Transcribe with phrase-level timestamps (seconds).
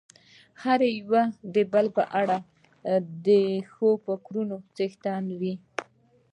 [0.63, 1.13] هر يو
[1.55, 2.37] د بل په اړه
[3.27, 3.27] د
[3.73, 5.53] ښو فکرونو څښتن وي.